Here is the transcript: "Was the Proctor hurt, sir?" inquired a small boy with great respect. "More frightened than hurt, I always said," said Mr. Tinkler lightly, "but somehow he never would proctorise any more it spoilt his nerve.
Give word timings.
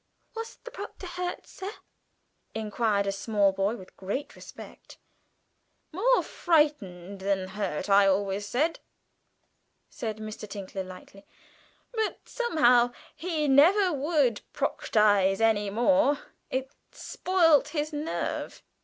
"Was 0.35 0.57
the 0.63 0.71
Proctor 0.71 1.05
hurt, 1.05 1.45
sir?" 1.45 1.69
inquired 2.55 3.05
a 3.05 3.11
small 3.11 3.51
boy 3.51 3.75
with 3.75 3.95
great 3.97 4.35
respect. 4.35 4.97
"More 5.91 6.23
frightened 6.23 7.19
than 7.19 7.49
hurt, 7.49 7.87
I 7.87 8.07
always 8.07 8.47
said," 8.47 8.79
said 9.91 10.17
Mr. 10.17 10.49
Tinkler 10.49 10.83
lightly, 10.83 11.23
"but 11.93 12.17
somehow 12.27 12.93
he 13.15 13.47
never 13.47 13.93
would 13.93 14.41
proctorise 14.53 15.39
any 15.39 15.69
more 15.69 16.17
it 16.49 16.71
spoilt 16.91 17.67
his 17.67 17.93
nerve. 17.93 18.63